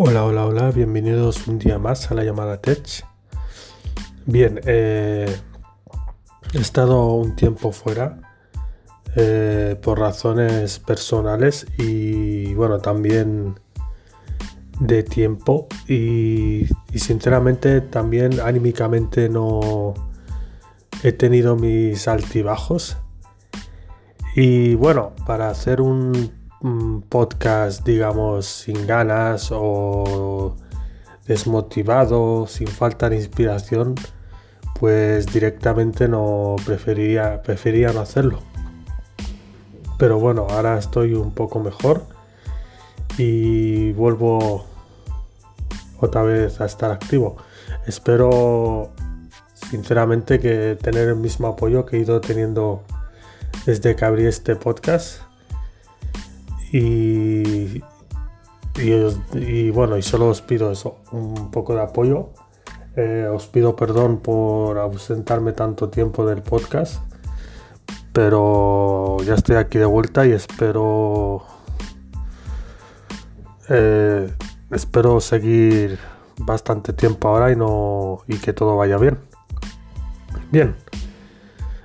Hola, 0.00 0.24
hola, 0.24 0.46
hola, 0.46 0.70
bienvenidos 0.70 1.48
un 1.48 1.58
día 1.58 1.76
más 1.76 2.08
a 2.12 2.14
la 2.14 2.22
llamada 2.22 2.60
Tech. 2.60 3.04
Bien, 4.26 4.60
eh, 4.64 5.40
he 6.54 6.58
estado 6.58 7.14
un 7.14 7.34
tiempo 7.34 7.72
fuera 7.72 8.20
eh, 9.16 9.76
por 9.82 9.98
razones 9.98 10.78
personales 10.78 11.66
y 11.78 12.54
bueno, 12.54 12.78
también 12.78 13.58
de 14.78 15.02
tiempo 15.02 15.66
y, 15.88 16.68
y 16.92 16.98
sinceramente 17.00 17.80
también 17.80 18.38
anímicamente 18.38 19.28
no 19.28 19.94
he 21.02 21.10
tenido 21.10 21.56
mis 21.56 22.06
altibajos. 22.06 22.98
Y 24.36 24.76
bueno, 24.76 25.10
para 25.26 25.50
hacer 25.50 25.80
un 25.80 26.37
podcast, 27.08 27.84
digamos, 27.84 28.46
sin 28.46 28.86
ganas 28.86 29.50
o 29.52 30.56
desmotivado, 31.26 32.46
sin 32.46 32.66
falta 32.66 33.08
de 33.08 33.16
inspiración, 33.16 33.94
pues 34.78 35.26
directamente 35.26 36.08
no 36.08 36.56
prefería, 36.64 37.42
prefería 37.42 37.92
no 37.92 38.00
hacerlo. 38.00 38.40
Pero 39.98 40.18
bueno, 40.18 40.46
ahora 40.50 40.78
estoy 40.78 41.14
un 41.14 41.32
poco 41.32 41.60
mejor 41.60 42.04
y 43.18 43.92
vuelvo 43.92 44.64
otra 46.00 46.22
vez 46.22 46.60
a 46.60 46.66
estar 46.66 46.90
activo. 46.90 47.36
Espero 47.86 48.90
sinceramente 49.54 50.38
que 50.38 50.78
tener 50.80 51.08
el 51.08 51.16
mismo 51.16 51.48
apoyo 51.48 51.84
que 51.84 51.96
he 51.96 52.00
ido 52.00 52.20
teniendo 52.20 52.82
desde 53.66 53.96
que 53.96 54.04
abrí 54.04 54.26
este 54.26 54.56
podcast 54.56 55.27
y, 56.72 57.80
bueno, 59.70 59.96
y 59.96 60.02
solo 60.02 60.28
os 60.28 60.42
pido 60.42 60.70
eso, 60.70 60.98
un 61.12 61.50
poco 61.50 61.74
de 61.74 61.82
apoyo. 61.82 62.30
Eh, 62.96 63.28
os 63.32 63.46
pido 63.46 63.76
perdón 63.76 64.18
por 64.18 64.78
ausentarme 64.78 65.52
tanto 65.52 65.88
tiempo 65.88 66.26
del 66.26 66.42
podcast, 66.42 67.00
pero 68.12 69.18
ya 69.24 69.34
estoy 69.34 69.56
aquí 69.56 69.78
de 69.78 69.84
vuelta 69.84 70.26
y 70.26 70.32
espero 70.32 71.44
eh, 73.68 74.28
espero 74.70 75.20
seguir 75.20 75.98
bastante 76.38 76.92
tiempo 76.92 77.28
ahora 77.28 77.52
y 77.52 77.56
no 77.56 78.20
y 78.26 78.36
que 78.38 78.52
todo 78.52 78.76
vaya 78.76 78.98
bien. 78.98 79.18
Bien, 80.50 80.74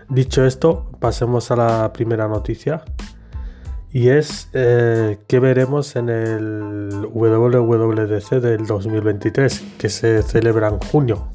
dicho 0.10 0.46
esto, 0.46 0.90
pasemos 1.00 1.52
a 1.52 1.56
la 1.58 1.94
primera 1.94 2.28
noticia 2.28 2.84
y 3.94 4.10
es 4.10 4.50
eh, 4.54 5.20
que 5.28 5.40
veremos 5.40 5.96
en 5.96 6.10
el 6.10 6.90
WWDC 7.14 8.42
del 8.42 8.66
2023 8.66 9.64
que 9.78 9.88
se 9.88 10.24
celebra 10.24 10.70
en 10.70 10.80
junio. 10.80 11.28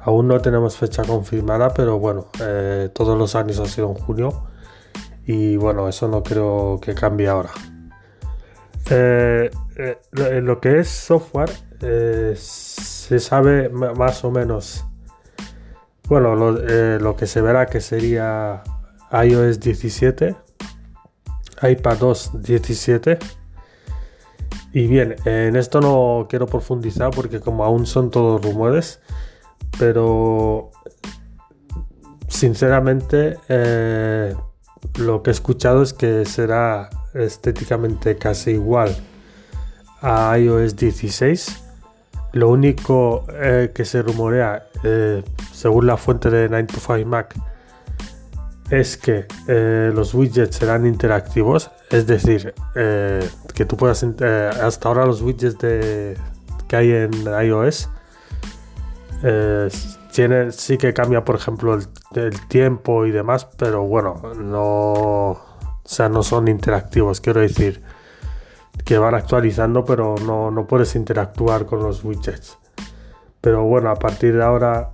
Aún 0.00 0.26
no 0.26 0.40
tenemos 0.40 0.76
fecha 0.76 1.04
confirmada, 1.04 1.72
pero 1.72 2.00
bueno, 2.00 2.26
eh, 2.40 2.90
todos 2.92 3.16
los 3.16 3.36
años 3.36 3.60
ha 3.60 3.66
sido 3.66 3.88
en 3.88 3.94
junio 3.94 4.48
y 5.26 5.56
bueno, 5.56 5.88
eso 5.88 6.08
no 6.08 6.24
creo 6.24 6.80
que 6.82 6.92
cambie 6.92 7.28
ahora. 7.28 7.50
Eh, 8.90 9.48
lo 10.12 10.60
que 10.60 10.80
es 10.80 10.88
software 10.88 11.50
se 12.34 13.18
sabe 13.20 13.68
más 13.68 14.24
o 14.24 14.32
menos, 14.32 14.84
bueno, 16.08 16.34
lo 16.34 17.16
que 17.16 17.26
se 17.26 17.40
verá 17.40 17.66
que 17.66 17.80
sería 17.80 18.64
iOS 19.12 19.60
17 19.60 20.34
iPad 21.62 21.98
2 21.98 22.42
17. 22.42 23.18
Y 24.72 24.86
bien, 24.88 25.16
en 25.24 25.56
esto 25.56 25.80
no 25.80 26.26
quiero 26.28 26.46
profundizar 26.46 27.10
porque 27.10 27.40
como 27.40 27.64
aún 27.64 27.86
son 27.86 28.10
todos 28.10 28.42
rumores, 28.42 29.00
pero 29.78 30.72
sinceramente 32.28 33.38
eh, 33.48 34.34
lo 34.98 35.22
que 35.22 35.30
he 35.30 35.32
escuchado 35.32 35.82
es 35.82 35.92
que 35.92 36.24
será 36.24 36.90
estéticamente 37.14 38.16
casi 38.16 38.52
igual 38.52 38.96
a 40.00 40.36
iOS 40.38 40.76
16. 40.76 41.62
Lo 42.32 42.48
único 42.48 43.24
eh, 43.32 43.70
que 43.72 43.84
se 43.84 44.02
rumorea, 44.02 44.66
eh, 44.82 45.22
según 45.52 45.86
la 45.86 45.96
fuente 45.96 46.30
de 46.30 46.48
9 46.48 46.66
to 46.66 46.80
5 46.80 47.08
Mac, 47.08 47.34
es 48.74 48.96
que 48.96 49.26
eh, 49.46 49.92
los 49.94 50.14
widgets 50.14 50.56
serán 50.56 50.86
interactivos, 50.86 51.70
es 51.90 52.06
decir, 52.06 52.54
eh, 52.74 53.28
que 53.54 53.64
tú 53.64 53.76
puedas, 53.76 54.02
eh, 54.02 54.50
hasta 54.62 54.88
ahora 54.88 55.06
los 55.06 55.22
widgets 55.22 55.58
de, 55.58 56.16
que 56.66 56.76
hay 56.76 56.92
en 56.92 57.12
iOS, 57.24 57.88
tiene, 60.12 60.52
sí 60.52 60.76
que 60.76 60.92
cambia, 60.92 61.24
por 61.24 61.36
ejemplo, 61.36 61.78
el, 62.14 62.46
tiempo 62.48 63.06
y 63.06 63.10
demás, 63.10 63.46
pero 63.56 63.82
bueno, 63.84 64.20
no, 64.36 64.60
o 64.62 65.40
sea, 65.84 66.08
no 66.08 66.22
son 66.22 66.48
interactivos, 66.48 67.20
quiero 67.20 67.40
decir, 67.40 67.82
que 68.84 68.98
van 68.98 69.14
actualizando, 69.14 69.84
pero 69.84 70.16
no, 70.26 70.50
no 70.50 70.66
puedes 70.66 70.94
interactuar 70.94 71.64
con 71.64 71.80
los 71.82 72.04
widgets. 72.04 72.58
Pero 73.40 73.64
bueno, 73.64 73.90
a 73.90 73.96
partir 73.96 74.34
de 74.34 74.42
ahora 74.42 74.93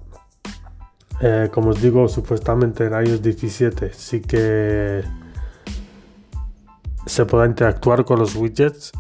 eh, 1.21 1.51
como 1.53 1.71
os 1.71 1.83
digo, 1.83 2.09
supuestamente 2.09 2.87
en 2.87 2.93
iOS 2.93 3.23
17 3.23 3.93
sí 3.93 4.21
que 4.23 5.03
se 7.07 7.27
pueda 7.27 7.47
interactuar 7.47 8.05
con 8.05 8.19
los 8.19 8.35
widgets. 8.35 8.93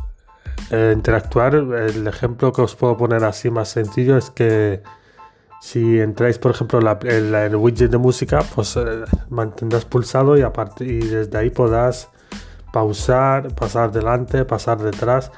Eh, 0.71 0.93
interactuar, 0.95 1.55
el 1.55 2.07
ejemplo 2.07 2.53
que 2.53 2.63
os 2.63 2.77
puedo 2.77 2.97
poner 2.97 3.25
así 3.25 3.51
más 3.51 3.71
sencillo 3.71 4.17
es 4.17 4.31
que 4.31 4.83
si 5.61 6.01
entráis, 6.01 6.39
por 6.39 6.53
ejemplo, 6.53 6.81
en, 7.03 7.35
el 7.35 7.57
widget 7.57 7.91
de 7.91 7.99
música, 7.99 8.43
pues 8.55 8.77
eh, 8.77 9.05
mantendrás 9.31 9.85
pulsado 9.85 10.37
y, 10.37 10.43
y 10.81 10.99
desde 11.01 11.39
ahí 11.39 11.51
podrás 11.51 12.09
pausar, 12.73 13.55
pasar 13.55 13.91
adelante, 13.91 14.45
pasar 14.45 14.79
detrás. 14.79 15.33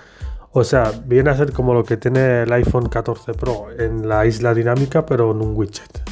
O 0.53 0.65
sea, 0.65 0.93
viene 1.07 1.31
a 1.31 1.37
ser 1.37 1.53
como 1.53 1.75
lo 1.75 1.85
que 1.85 1.97
tiene 1.97 2.43
el 2.43 2.53
iPhone 2.53 2.89
14 2.89 3.35
Pro 3.35 3.69
en 3.79 4.09
la 4.09 4.27
isla 4.27 4.53
dinámica, 4.53 5.07
pero 5.07 5.31
en 5.31 5.41
un 5.41 5.57
widget. 5.57 6.12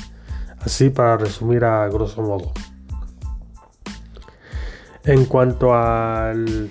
Así 0.61 0.91
para 0.91 1.17
resumir 1.17 1.65
a 1.65 1.89
grosso 1.89 2.23
modo. 2.23 2.53
En 5.05 5.25
cuanto 5.25 5.75
al 5.75 6.71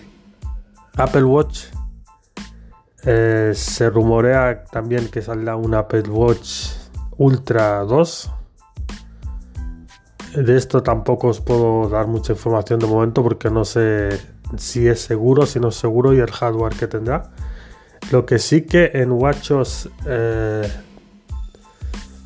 Apple 0.96 1.24
Watch, 1.24 1.66
eh, 3.04 3.54
se 3.56 3.90
rumorea 3.90 4.66
también 4.66 5.08
que 5.10 5.22
saldrá 5.22 5.56
un 5.56 5.74
Apple 5.74 6.10
Watch 6.10 6.72
Ultra 7.18 7.80
2. 7.80 8.32
De 10.36 10.58
esto 10.58 10.84
tampoco 10.84 11.30
os 11.30 11.42
puedo 11.42 11.90
dar 11.90 12.06
mucha 12.06 12.34
información 12.34 12.80
de 12.80 12.86
momento 12.86 13.24
porque 13.24 13.50
no 13.50 13.66
sé 13.66 14.10
si 14.58 14.88
es 14.88 15.02
seguro, 15.02 15.46
si 15.48 15.60
no 15.60 15.70
es 15.70 15.76
seguro 15.76 16.14
y 16.14 16.20
el 16.20 16.30
hardware 16.30 16.76
que 16.76 16.88
tendrá. 16.88 17.32
Lo 18.12 18.26
que 18.26 18.38
sí 18.38 18.62
que 18.62 18.92
en 18.94 19.12
WatchOS 19.12 19.90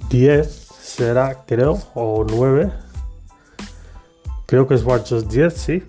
10 0.10 0.63
será, 0.84 1.46
creo, 1.48 1.80
o 1.94 2.26
9. 2.30 2.72
Creo 4.46 4.68
que 4.68 4.76
es 4.76 4.84
WatchOS 4.84 5.30
10, 5.30 5.54
sí. 5.54 5.84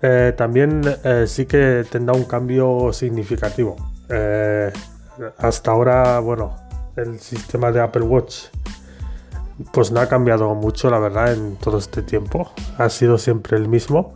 Eh, 0.00 0.32
también 0.36 0.82
eh, 1.04 1.26
sí 1.26 1.46
que 1.46 1.84
tendrá 1.90 2.14
un 2.14 2.24
cambio 2.24 2.92
significativo. 2.92 3.76
Eh, 4.08 4.72
hasta 5.38 5.70
ahora, 5.70 6.18
bueno, 6.20 6.56
el 6.96 7.20
sistema 7.20 7.70
de 7.70 7.80
Apple 7.80 8.02
Watch 8.02 8.46
pues 9.72 9.90
no 9.90 10.00
ha 10.00 10.08
cambiado 10.08 10.54
mucho, 10.54 10.90
la 10.90 10.98
verdad, 10.98 11.32
en 11.32 11.56
todo 11.56 11.78
este 11.78 12.02
tiempo. 12.02 12.50
Ha 12.78 12.88
sido 12.88 13.18
siempre 13.18 13.56
el 13.56 13.68
mismo. 13.68 14.14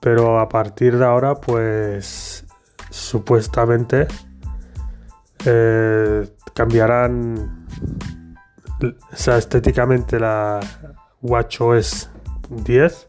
Pero 0.00 0.38
a 0.38 0.48
partir 0.48 0.98
de 0.98 1.04
ahora, 1.04 1.34
pues 1.34 2.44
supuestamente 2.90 4.06
cambiarán 6.54 7.66
o 8.82 9.16
sea, 9.16 9.38
estéticamente 9.38 10.20
la 10.20 10.60
WatchOS 11.22 12.10
10, 12.50 13.08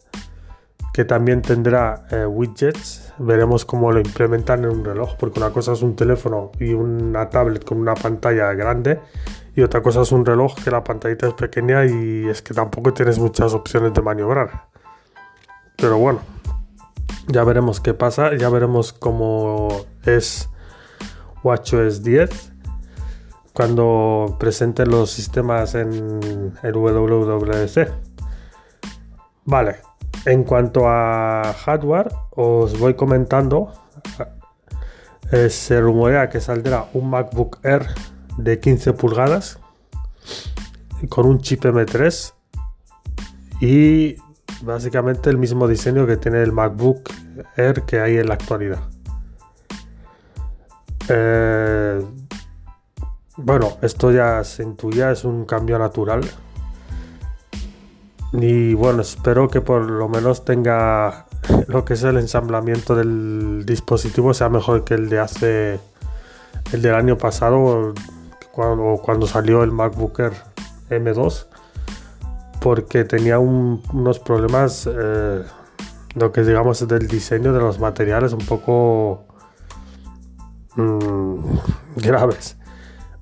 que 0.93 1.05
también 1.05 1.41
tendrá 1.41 2.05
eh, 2.11 2.25
widgets. 2.25 3.13
Veremos 3.17 3.65
cómo 3.65 3.91
lo 3.91 3.99
implementan 3.99 4.63
en 4.63 4.69
un 4.69 4.85
reloj, 4.85 5.15
porque 5.17 5.39
una 5.39 5.51
cosa 5.51 5.73
es 5.73 5.81
un 5.81 5.95
teléfono 5.95 6.51
y 6.59 6.73
una 6.73 7.29
tablet 7.29 7.63
con 7.63 7.79
una 7.79 7.95
pantalla 7.95 8.53
grande, 8.53 8.99
y 9.55 9.61
otra 9.61 9.81
cosa 9.81 10.01
es 10.01 10.11
un 10.11 10.25
reloj 10.25 10.55
que 10.63 10.71
la 10.71 10.83
pantallita 10.83 11.27
es 11.27 11.33
pequeña 11.33 11.85
y 11.85 12.27
es 12.27 12.41
que 12.41 12.53
tampoco 12.53 12.93
tienes 12.93 13.19
muchas 13.19 13.53
opciones 13.53 13.93
de 13.93 14.01
maniobrar. 14.01 14.67
Pero 15.75 15.97
bueno, 15.97 16.19
ya 17.27 17.43
veremos 17.43 17.79
qué 17.79 17.93
pasa, 17.93 18.35
ya 18.35 18.49
veremos 18.49 18.93
cómo 18.93 19.67
es 20.05 20.49
WatchOS 21.43 22.03
10 22.03 22.56
cuando 23.57 24.37
presenten 24.39 24.91
los 24.91 25.09
sistemas 25.09 25.73
en 25.73 26.53
el 26.61 26.73
WWDC. 26.73 27.91
Vale, 29.45 29.77
en 30.25 30.43
cuanto 30.43 30.87
a 30.87 31.55
hardware, 31.65 32.09
os 32.35 32.77
voy 32.77 32.93
comentando 32.93 33.73
Eh, 35.31 35.49
se 35.49 35.81
rumorea 35.81 36.29
que 36.29 36.39
saldrá 36.39 36.85
un 36.93 37.09
MacBook 37.09 37.59
Air 37.63 37.87
de 38.37 38.59
15 38.61 38.93
pulgadas 38.93 39.59
con 41.09 41.25
un 41.25 41.41
chip 41.41 41.65
M3 41.65 42.33
y 43.59 44.15
básicamente 44.61 45.29
el 45.29 45.37
mismo 45.37 45.67
diseño 45.67 46.07
que 46.07 46.15
tiene 46.15 46.41
el 46.43 46.53
MacBook 46.53 47.09
Air 47.57 47.81
que 47.81 47.99
hay 47.99 48.17
en 48.17 48.27
la 48.29 48.35
actualidad. 48.35 48.79
Eh, 51.09 52.05
bueno, 53.37 53.77
esto 53.83 54.11
ya 54.11 54.43
se 54.43 54.63
intuía, 54.63 55.11
es 55.11 55.23
un 55.23 55.45
cambio 55.45 55.77
natural. 55.77 56.21
Y 58.33 58.73
bueno, 58.73 59.01
espero 59.01 59.47
que 59.47 59.61
por 59.61 59.89
lo 59.89 60.09
menos 60.09 60.43
tenga 60.43 61.27
lo 61.67 61.85
que 61.85 61.93
es 61.93 62.03
el 62.03 62.17
ensamblamiento 62.17 62.95
del 62.95 63.63
dispositivo 63.65 64.33
sea 64.33 64.49
mejor 64.49 64.83
que 64.83 64.95
el 64.95 65.09
de 65.09 65.19
hace 65.19 65.79
el 66.73 66.81
del 66.81 66.95
año 66.95 67.17
pasado 67.17 67.93
cuando, 68.51 68.99
cuando 69.01 69.27
salió 69.27 69.63
el 69.63 69.71
MacBook 69.71 70.19
Air 70.19 70.33
M2 70.89 71.45
porque 72.59 73.05
tenía 73.05 73.39
unos 73.39 74.19
problemas 74.19 74.89
eh, 74.91 75.43
lo 76.15 76.31
que 76.33 76.41
digamos 76.41 76.85
del 76.85 77.07
diseño 77.07 77.53
de 77.53 77.59
los 77.59 77.79
materiales 77.79 78.33
un 78.33 78.45
poco 78.45 79.25
mm, 80.75 81.37
graves 81.95 82.56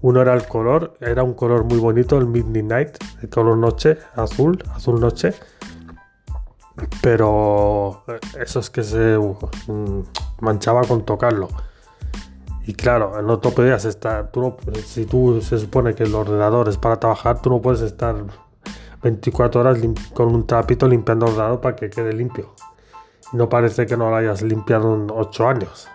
uno 0.06 0.22
era 0.22 0.34
el 0.34 0.46
color 0.48 0.98
era 1.02 1.24
un 1.24 1.34
color 1.34 1.64
muy 1.64 1.80
bonito 1.80 2.18
el 2.18 2.28
Midnight 2.28 2.98
el 3.22 3.30
color 3.30 3.58
noche 3.58 3.98
azul 4.16 4.64
azul 4.76 5.00
noche 5.00 5.34
pero 7.02 8.04
eh, 8.08 8.20
eso 8.42 8.60
es 8.60 8.70
que 8.70 8.84
se 8.84 9.18
mm, 9.18 10.02
manchaba 10.42 10.82
con 10.82 11.06
tocarlo. 11.06 11.48
Y 12.68 12.74
claro, 12.74 13.22
no 13.22 13.40
te 13.40 13.52
podías 13.52 13.86
estar, 13.86 14.32
si 14.86 15.06
tú 15.06 15.40
se 15.42 15.60
supone 15.60 15.94
que 15.94 16.04
el 16.04 16.16
ordenador 16.16 16.68
es 16.68 16.78
para 16.78 17.00
trabajar, 17.00 17.40
tú 17.40 17.52
no 17.52 17.62
puedes 17.62 17.82
estar 17.82 18.16
24 19.04 19.62
horas 19.62 19.78
con 20.14 20.34
un 20.34 20.48
trapito 20.48 20.88
limpiando 20.88 21.28
el 21.28 21.34
ordenador 21.34 21.62
para 21.62 21.76
que 21.76 21.90
quede 21.92 22.12
limpio. 22.12 22.56
no 23.34 23.50
parece 23.50 23.86
que 23.86 23.96
no 23.98 24.10
lo 24.10 24.16
hayas 24.16 24.42
limpiado 24.42 24.96
en 24.96 25.12
8 25.12 25.48
años. 25.48 25.88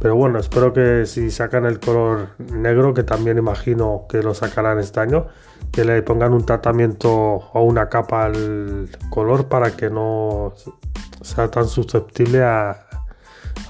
Pero 0.00 0.14
bueno, 0.14 0.38
espero 0.38 0.72
que 0.72 1.06
si 1.06 1.30
sacan 1.30 1.66
el 1.66 1.80
color 1.80 2.28
negro, 2.38 2.94
que 2.94 3.02
también 3.02 3.36
imagino 3.36 4.06
que 4.08 4.22
lo 4.22 4.32
sacarán 4.32 4.78
este 4.78 5.00
año, 5.00 5.26
que 5.72 5.84
le 5.84 6.02
pongan 6.02 6.32
un 6.32 6.46
tratamiento 6.46 7.10
o 7.10 7.62
una 7.62 7.88
capa 7.88 8.26
al 8.26 8.88
color 9.10 9.48
para 9.48 9.72
que 9.72 9.90
no 9.90 10.54
sea 11.22 11.50
tan 11.50 11.66
susceptible 11.66 12.44
a, 12.44 12.84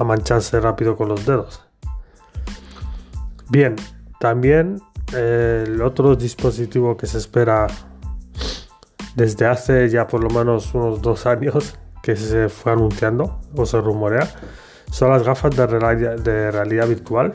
mancharse 0.05 0.61
rápido 0.61 0.97
con 0.97 1.09
los 1.09 1.27
dedos. 1.27 1.65
Bien, 3.49 3.75
también 4.21 4.81
eh, 5.15 5.65
el 5.67 5.83
otro 5.83 6.15
dispositivo 6.15 6.97
que 6.97 7.07
se 7.07 7.19
espera 7.19 7.67
desde 9.17 9.47
hace 9.47 9.89
ya 9.89 10.07
por 10.07 10.23
lo 10.23 10.31
menos 10.31 10.73
unos 10.75 11.03
dos 11.03 11.27
años 11.27 11.77
que 12.01 12.15
se 12.15 12.49
fue 12.49 12.73
anunciando 12.73 13.41
o 13.57 13.67
se 13.67 13.81
rumorea 13.81 14.29
son 14.91 15.11
las 15.11 15.23
gafas 15.23 15.55
de 15.57 15.67
de 16.19 16.51
realidad 16.51 16.89
virtual 16.89 17.35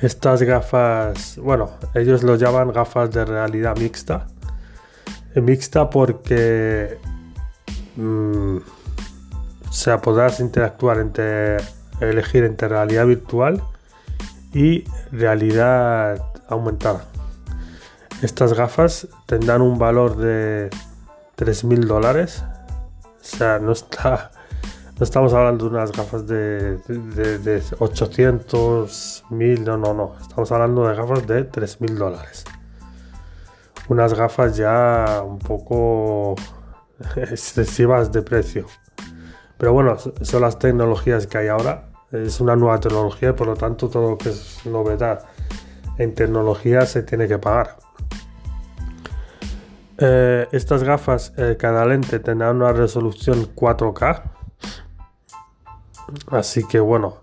estas 0.00 0.42
gafas, 0.42 1.36
bueno, 1.36 1.72
ellos 1.94 2.22
lo 2.22 2.36
llaman 2.36 2.72
gafas 2.72 3.10
de 3.10 3.22
realidad 3.26 3.76
mixta. 3.76 4.26
Eh, 5.34 5.42
mixta 5.42 5.90
porque 5.90 6.98
mm, 7.96 8.56
o 8.56 9.72
sea, 9.72 10.00
podrás 10.00 10.40
interactuar 10.40 11.00
entre 11.00 11.58
elegir 12.00 12.44
entre 12.44 12.68
realidad 12.68 13.04
virtual 13.04 13.62
y 14.54 14.84
realidad 15.12 16.24
aumentada. 16.48 17.04
Estas 18.22 18.54
gafas 18.54 19.06
tendrán 19.26 19.60
un 19.60 19.78
valor 19.78 20.16
de 20.16 20.70
3.000 21.36 21.84
dólares. 21.84 22.42
O 23.04 23.24
sea, 23.24 23.58
no 23.58 23.72
está 23.72 24.30
estamos 25.00 25.32
hablando 25.32 25.68
de 25.68 25.76
unas 25.76 25.92
gafas 25.92 26.26
de, 26.26 26.76
de, 26.78 27.62
800, 27.78 29.24
1000, 29.30 29.64
no, 29.64 29.76
no, 29.76 29.94
no. 29.94 30.14
Estamos 30.20 30.52
hablando 30.52 30.86
de 30.86 30.94
gafas 30.94 31.26
de 31.26 31.44
3000 31.44 31.98
dólares. 31.98 32.44
Unas 33.88 34.14
gafas 34.14 34.56
ya 34.56 35.22
un 35.24 35.38
poco 35.38 36.34
excesivas 37.16 38.12
de 38.12 38.22
precio. 38.22 38.66
Pero 39.56 39.72
bueno, 39.72 39.96
son 39.98 40.42
las 40.42 40.58
tecnologías 40.58 41.26
que 41.26 41.38
hay 41.38 41.48
ahora. 41.48 41.88
Es 42.12 42.40
una 42.40 42.56
nueva 42.56 42.78
tecnología 42.80 43.34
por 43.34 43.46
lo 43.46 43.54
tanto 43.54 43.88
todo 43.88 44.10
lo 44.10 44.18
que 44.18 44.30
es 44.30 44.66
novedad 44.66 45.24
en 45.98 46.14
tecnología 46.14 46.86
se 46.86 47.02
tiene 47.02 47.28
que 47.28 47.38
pagar. 47.38 47.76
Eh, 49.98 50.48
estas 50.50 50.82
gafas, 50.82 51.34
eh, 51.36 51.56
cada 51.58 51.84
lente 51.84 52.18
tendrá 52.20 52.50
una 52.50 52.72
resolución 52.72 53.54
4K 53.54 54.39
Así 56.28 56.66
que 56.66 56.80
bueno, 56.80 57.16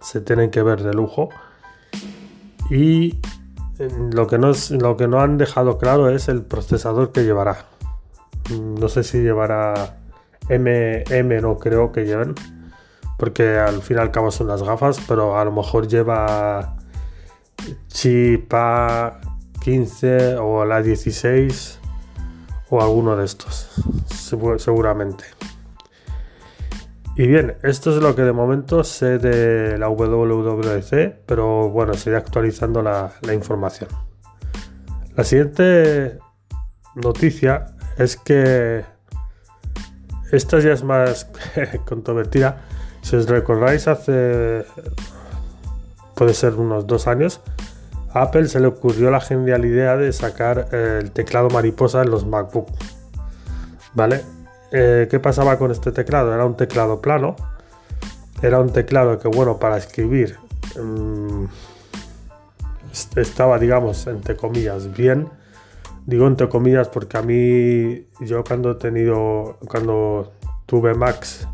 se 0.00 0.20
tienen 0.20 0.50
que 0.50 0.62
ver 0.62 0.82
de 0.82 0.92
lujo. 0.94 1.30
Y 2.70 3.18
lo 4.12 4.26
que, 4.26 4.38
no 4.38 4.52
lo 4.70 4.96
que 4.96 5.08
no 5.08 5.20
han 5.20 5.38
dejado 5.38 5.78
claro 5.78 6.10
es 6.10 6.28
el 6.28 6.42
procesador 6.42 7.12
que 7.12 7.24
llevará. 7.24 7.66
No 8.50 8.88
sé 8.88 9.04
si 9.04 9.18
llevará 9.18 9.96
MM, 10.48 11.40
no 11.40 11.58
creo 11.58 11.92
que 11.92 12.04
lleven. 12.04 12.34
Porque 13.16 13.58
al 13.58 13.82
fin 13.82 13.96
y 13.96 14.00
al 14.00 14.10
cabo 14.10 14.30
son 14.30 14.48
las 14.48 14.62
gafas, 14.62 15.00
pero 15.08 15.38
a 15.38 15.44
lo 15.44 15.52
mejor 15.52 15.88
lleva 15.88 16.76
chip 17.88 18.52
A15 18.52 20.38
o 20.40 20.64
la 20.64 20.82
16 20.82 21.80
o 22.70 22.80
alguno 22.82 23.16
de 23.16 23.24
estos, 23.24 23.68
seguramente. 24.58 25.24
Y 27.18 27.26
bien, 27.26 27.56
esto 27.64 27.90
es 27.90 27.96
lo 28.00 28.14
que 28.14 28.22
de 28.22 28.32
momento 28.32 28.84
sé 28.84 29.18
de 29.18 29.76
la 29.76 29.88
WWDC, 29.88 31.24
pero 31.26 31.68
bueno, 31.68 31.94
seguiré 31.94 32.18
actualizando 32.18 32.80
la, 32.80 33.10
información. 33.34 33.90
La 35.16 35.24
siguiente 35.24 36.20
noticia 36.94 37.74
es 37.96 38.16
que 38.16 38.84
esta 40.30 40.60
ya 40.60 40.70
es 40.70 40.84
más 40.84 41.28
controvertida. 41.88 42.62
Si 43.02 43.16
os 43.16 43.28
recordáis, 43.28 43.88
hace 43.88 44.64
puede 46.14 46.34
ser 46.34 46.54
unos 46.54 46.86
dos 46.86 47.08
años, 47.08 47.40
a 48.14 48.22
Apple 48.22 48.46
se 48.46 48.60
le 48.60 48.68
ocurrió 48.68 49.10
la 49.10 49.20
genial 49.20 49.64
idea 49.64 49.96
de 49.96 50.12
sacar 50.12 50.72
el 50.72 51.10
teclado 51.10 51.50
mariposa 51.50 52.00
en 52.00 52.12
los 52.12 52.24
MacBook. 52.24 52.68
¿Vale? 53.94 54.37
Eh, 54.70 55.08
¿Qué 55.10 55.18
pasaba 55.18 55.58
con 55.58 55.70
este 55.70 55.92
teclado? 55.92 56.34
Era 56.34 56.44
un 56.44 56.56
teclado 56.56 57.00
plano. 57.00 57.36
Era 58.42 58.60
un 58.60 58.72
teclado 58.72 59.18
que, 59.18 59.28
bueno, 59.28 59.58
para 59.58 59.78
escribir 59.78 60.36
mm, 60.80 61.44
estaba, 63.16 63.58
digamos, 63.58 64.06
entre 64.06 64.36
comillas, 64.36 64.94
bien. 64.94 65.28
Digo 66.06 66.26
entre 66.26 66.48
comillas 66.48 66.88
porque 66.88 67.18
a 67.18 67.22
mí, 67.22 68.06
yo 68.20 68.44
cuando 68.44 68.72
he 68.72 68.74
tenido, 68.76 69.58
cuando 69.68 70.32
tuve 70.66 70.94
Max 70.94 71.46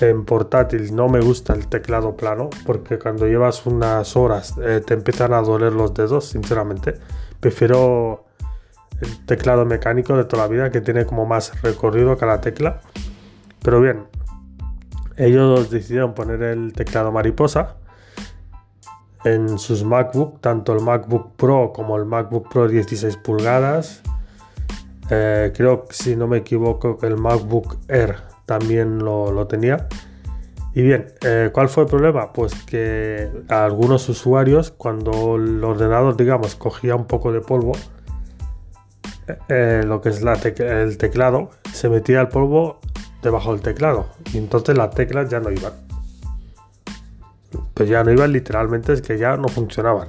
en 0.00 0.24
portátil, 0.24 0.94
no 0.96 1.08
me 1.08 1.20
gusta 1.20 1.52
el 1.52 1.68
teclado 1.68 2.16
plano 2.16 2.50
porque 2.66 2.98
cuando 2.98 3.26
llevas 3.26 3.64
unas 3.66 4.16
horas 4.16 4.56
eh, 4.60 4.82
te 4.84 4.94
empiezan 4.94 5.32
a 5.32 5.42
doler 5.42 5.72
los 5.72 5.94
dedos, 5.94 6.24
sinceramente. 6.26 6.94
Prefiero 7.38 8.24
el 9.00 9.26
teclado 9.26 9.64
mecánico 9.64 10.16
de 10.16 10.24
toda 10.24 10.44
la 10.44 10.48
vida 10.48 10.70
que 10.70 10.80
tiene 10.80 11.06
como 11.06 11.26
más 11.26 11.60
recorrido 11.62 12.16
cada 12.16 12.40
tecla. 12.40 12.80
Pero 13.62 13.80
bien, 13.80 14.04
ellos 15.16 15.70
decidieron 15.70 16.14
poner 16.14 16.42
el 16.42 16.72
teclado 16.72 17.12
mariposa 17.12 17.76
en 19.24 19.58
sus 19.58 19.84
MacBook, 19.84 20.40
tanto 20.40 20.72
el 20.72 20.80
MacBook 20.80 21.36
Pro 21.36 21.72
como 21.74 21.96
el 21.96 22.04
MacBook 22.04 22.48
Pro 22.48 22.68
16 22.68 23.16
pulgadas. 23.18 24.02
Eh, 25.10 25.52
creo 25.54 25.84
que 25.84 25.94
si 25.94 26.16
no 26.16 26.26
me 26.26 26.38
equivoco 26.38 26.98
que 26.98 27.06
el 27.06 27.16
MacBook 27.16 27.76
Air 27.88 28.16
también 28.46 28.98
lo, 28.98 29.46
tenía. 29.46 29.88
Y 30.74 30.82
bien, 30.82 31.06
eh, 31.22 31.50
¿cuál 31.52 31.68
fue 31.68 31.84
el 31.84 31.90
problema? 31.90 32.32
Pues 32.32 32.54
que 32.64 33.30
algunos 33.48 34.08
usuarios, 34.08 34.70
cuando 34.70 35.36
el 35.36 35.62
ordenador, 35.62 36.16
digamos, 36.16 36.56
cogía 36.56 36.96
un 36.96 37.04
poco 37.04 37.30
de 37.30 37.40
polvo, 37.40 37.72
eh, 39.48 39.82
lo 39.84 40.00
que 40.00 40.08
es 40.08 40.22
la 40.22 40.34
el 40.34 40.98
teclado, 40.98 41.50
se 41.72 41.88
metía 41.88 42.20
el 42.20 42.28
polvo 42.28 42.80
debajo 43.22 43.52
del 43.52 43.62
teclado 43.62 44.06
y 44.32 44.38
entonces 44.38 44.76
las 44.76 44.90
teclas 44.90 45.30
ya 45.30 45.40
no 45.40 45.50
iban. 45.50 45.72
Pues 47.74 47.88
ya 47.88 48.02
no 48.04 48.10
iban 48.10 48.32
literalmente, 48.32 48.92
es 48.92 49.02
que 49.02 49.18
ya 49.18 49.36
no 49.36 49.48
funcionaban. 49.48 50.08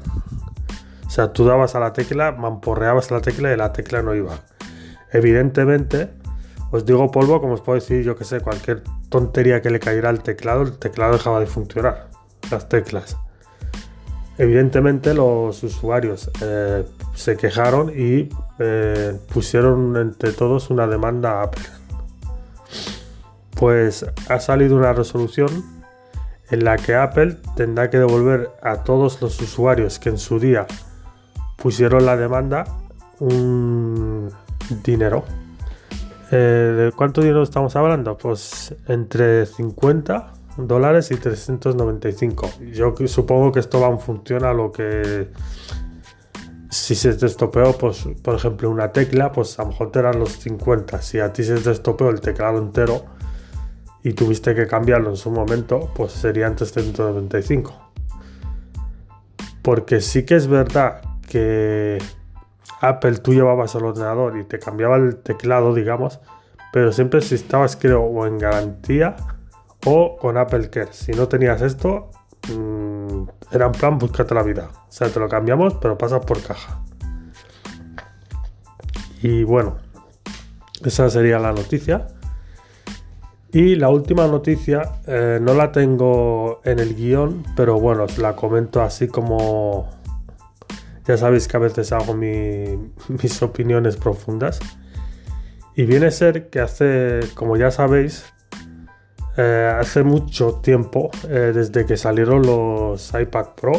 O 1.06 1.10
sea, 1.10 1.32
tú 1.32 1.46
dabas 1.46 1.76
a 1.76 1.80
la 1.80 1.94
tecla, 1.94 2.32
mamporreabas 2.32 3.12
la 3.12 3.22
tecla 3.22 3.54
y 3.54 3.58
la 3.58 3.72
tecla 3.72 4.02
no 4.02 4.16
iba. 4.16 4.40
Evidentemente, 5.12 6.10
os 6.72 6.86
digo 6.86 7.12
polvo, 7.12 7.40
como 7.40 7.54
os 7.54 7.62
puedo 7.62 7.80
decir, 7.80 8.04
yo 8.04 8.16
que 8.16 8.24
sé, 8.24 8.40
cualquier 8.42 8.84
tontería 9.10 9.62
que 9.62 9.70
le 9.70 9.80
cayera 9.80 10.10
al 10.10 10.24
teclado, 10.24 10.64
el 10.64 10.80
teclado 10.80 11.14
dejaba 11.14 11.40
de 11.40 11.46
funcionar, 11.46 12.10
las 12.50 12.68
teclas. 12.68 13.16
Evidentemente 14.38 15.14
los 15.14 15.62
usuarios 15.64 16.32
eh, 16.42 16.84
se 17.14 17.38
quejaron 17.38 17.90
y 17.90 18.30
eh, 18.60 19.20
pusieron 19.32 19.96
entre 19.98 20.32
todos 20.32 20.70
una 20.70 20.88
demanda 20.88 21.40
a 21.40 21.44
Apple. 21.44 21.64
Pues 23.56 24.06
ha 24.30 24.40
salido 24.40 24.76
una 24.76 24.94
resolución 24.94 25.50
en 26.50 26.64
la 26.64 26.78
que 26.78 26.96
Apple 26.96 27.38
tendrá 27.56 27.90
que 27.90 28.00
devolver 28.00 28.50
a 28.62 28.84
todos 28.84 29.22
los 29.22 29.40
usuarios 29.40 30.00
que 30.00 30.10
en 30.10 30.18
su 30.18 30.40
día 30.40 30.66
pusieron 31.58 32.06
la 32.06 32.18
demanda 32.18 32.66
un 33.20 34.30
dinero. 34.84 35.24
Eh, 36.32 36.36
¿De 36.36 36.92
cuánto 36.92 37.22
dinero 37.22 37.44
estamos 37.44 37.76
hablando? 37.76 38.18
Pues 38.18 38.76
entre 38.88 39.46
50 39.46 40.34
dólares 40.58 41.12
y 41.12 41.16
395. 41.16 42.50
Yo 42.74 42.94
supongo 43.08 43.52
que 43.52 43.60
esto 43.60 43.80
va 43.80 43.90
en 43.90 44.00
función 44.00 44.44
a 44.44 44.54
lo 44.54 44.72
que 44.72 45.30
si 46.70 46.96
se 46.96 47.14
te 47.14 47.28
estopeó, 47.28 47.78
pues, 47.78 48.08
por 48.24 48.36
ejemplo, 48.36 48.70
una 48.70 48.92
tecla, 48.92 49.32
pues 49.32 49.60
a 49.60 49.64
lo 49.64 49.70
mejor 49.70 49.92
te 49.92 50.00
eran 50.00 50.20
los 50.20 50.32
50. 50.40 51.02
Si 51.02 51.20
a 51.20 51.32
ti 51.32 51.44
se 51.44 51.56
te 51.56 51.72
estopeó 51.72 52.10
el 52.10 52.20
teclado 52.20 52.58
entero 52.58 53.06
y 54.04 54.14
tuviste 54.14 54.56
que 54.56 54.66
cambiarlo 54.66 55.12
en 55.12 55.18
su 55.18 55.30
momento, 55.30 55.92
pues 55.96 56.14
serían 56.14 56.56
395. 56.56 57.92
Porque 59.62 60.02
sí 60.02 60.26
que 60.26 60.36
es 60.36 60.48
verdad 60.48 61.02
que 61.30 62.00
Apple 62.82 63.18
tú 63.20 63.34
llevabas 63.34 63.76
el 63.76 63.86
ordenador 63.86 64.38
y 64.38 64.44
te 64.44 64.60
cambiaba 64.60 64.98
el 64.98 65.18
teclado, 65.18 65.74
digamos, 65.74 66.20
pero 66.74 66.92
siempre 66.92 67.22
si 67.22 67.36
estabas, 67.36 67.76
creo, 67.76 68.02
o 68.02 68.26
en 68.26 68.40
garantía 68.40 69.16
o 69.86 70.18
con 70.18 70.38
Apple 70.38 70.70
Care. 70.70 70.94
Si 70.94 71.12
no 71.12 71.28
tenías 71.28 71.62
esto, 71.62 72.10
mmm, 72.50 73.24
era 73.52 73.68
en 73.68 73.72
plan, 73.72 73.98
búscate 73.98 74.34
la 74.34 74.44
vida. 74.44 74.70
O 74.74 74.92
sea, 74.92 75.10
te 75.10 75.20
lo 75.20 75.30
cambiamos, 75.30 75.76
pero 75.76 75.98
pasas 75.98 76.26
por 76.26 76.42
caja. 76.42 76.82
Y 79.22 79.44
bueno, 79.44 79.78
esa 80.84 81.10
sería 81.10 81.40
la 81.40 81.54
noticia. 81.54 82.08
Y 83.52 83.76
la 83.76 83.90
última 83.90 84.28
noticia, 84.28 84.94
eh, 85.06 85.38
no 85.40 85.54
la 85.54 85.72
tengo 85.72 86.62
en 86.66 86.80
el 86.80 86.96
guion, 86.96 87.44
pero 87.56 87.80
bueno, 87.80 88.06
la 88.18 88.36
comento 88.36 88.82
así 88.82 89.08
como... 89.08 89.90
Ya 91.06 91.18
sabéis 91.18 91.48
que 91.48 91.58
a 91.58 91.60
veces 91.60 91.92
hago 91.92 92.14
mis 92.16 93.42
opiniones 93.42 93.96
profundas. 93.96 94.60
Y 95.76 95.86
viene 95.86 96.08
a 96.08 96.12
ser 96.12 96.50
que 96.50 96.60
hace, 96.60 97.20
como 97.36 97.56
ya 97.56 97.72
sabéis, 97.72 98.33
eh, 99.36 99.76
hace 99.80 100.04
mucho 100.04 100.60
tiempo, 100.62 101.10
eh, 101.28 101.52
desde 101.54 101.86
que 101.86 101.98
salieron 101.98 102.44
los 102.44 103.12
iPad 103.20 103.48
Pro 103.60 103.74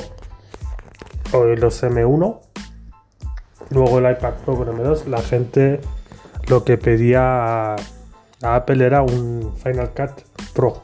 o 1.32 1.44
los 1.44 1.82
M1, 1.82 2.40
luego 3.70 3.99
el 4.00 4.11
iPad 4.11 4.34
Pro 4.44 4.56
con 4.56 4.68
M2, 4.68 5.06
la 5.06 5.23
gente 5.23 5.80
lo 6.49 6.64
que 6.64 6.76
pedía 6.76 7.75
a, 7.75 7.76
Apple 8.42 8.84
era 8.84 9.02
un 9.02 9.54
Final 9.62 9.92
Cut 9.94 10.23
Pro 10.54 10.82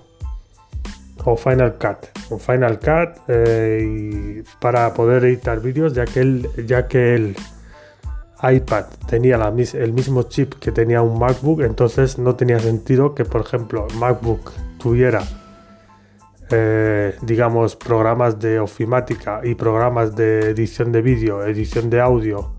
o 1.24 1.36
Final 1.36 1.74
Cut, 1.74 2.30
un 2.30 2.40
Final 2.40 2.78
Cut 2.78 3.22
eh, 3.28 4.42
para 4.60 4.94
poder 4.94 5.24
editar 5.24 5.60
vídeos, 5.60 5.94
ya 5.94 6.04
que 6.04 6.20
el, 6.20 6.66
ya 6.66 6.86
que 6.86 7.14
el 7.16 7.36
iPad 8.42 8.86
tenía 9.08 9.36
el 9.36 9.92
mismo 9.92 10.22
chip 10.24 10.54
que 10.54 10.72
tenía 10.72 11.02
un 11.02 11.18
MacBook, 11.18 11.60
entonces 11.60 12.18
no 12.18 12.36
tenía 12.36 12.58
sentido 12.58 13.14
que, 13.14 13.24
por 13.24 13.42
ejemplo, 13.42 13.86
MacBook 13.96 14.52
tuviera, 14.78 15.22
eh, 16.50 17.14
digamos, 17.22 17.76
programas 17.76 18.38
de 18.40 18.58
ofimática 18.58 19.40
y 19.44 19.54
programas 19.54 20.16
de 20.16 20.50
edición 20.50 20.92
de 20.92 21.02
vídeo, 21.02 21.44
edición 21.44 21.90
de 21.90 22.00
audio, 22.00 22.52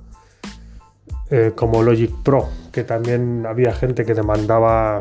eh, 1.29 1.53
como 1.55 1.81
Logic 1.81 2.11
Pro, 2.23 2.47
que 2.71 2.83
también 2.83 3.45
había 3.47 3.73
gente 3.73 4.05
que 4.05 4.13
demandaba 4.13 4.99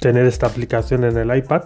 tener 0.00 0.26
esta 0.26 0.46
aplicación 0.46 1.04
en 1.04 1.16
el 1.16 1.36
iPad, 1.36 1.64